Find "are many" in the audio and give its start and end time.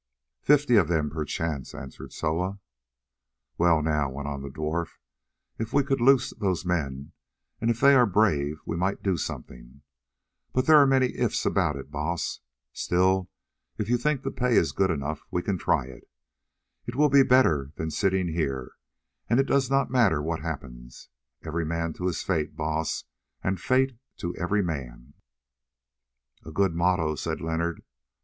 10.77-11.09